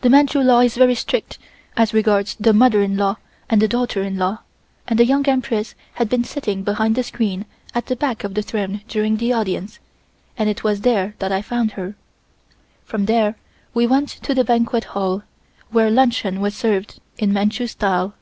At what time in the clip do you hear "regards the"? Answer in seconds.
1.92-2.54